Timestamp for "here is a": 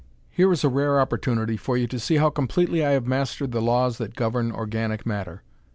0.31-0.67